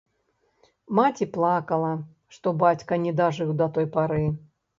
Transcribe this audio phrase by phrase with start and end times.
[0.99, 1.91] Маці плакала,
[2.37, 4.21] што бацька не дажыў да той пары.